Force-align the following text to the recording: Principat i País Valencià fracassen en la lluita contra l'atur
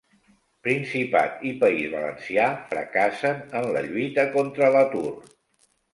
Principat 0.67 1.43
i 1.49 1.51
País 1.63 1.91
Valencià 1.91 2.47
fracassen 2.71 3.45
en 3.61 3.69
la 3.77 3.85
lluita 3.91 4.27
contra 4.39 4.71
l'atur 4.79 5.09